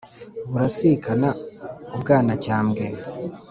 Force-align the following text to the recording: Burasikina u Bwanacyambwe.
Burasikina 0.51 1.29
u 1.95 1.97
Bwanacyambwe. 2.01 2.85